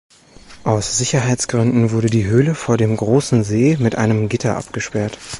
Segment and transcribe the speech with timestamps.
[0.63, 5.19] Aus Sicherheitsgründen wurde die Höhle vor dem "Großen See" mit einem Gitter abgesperrt.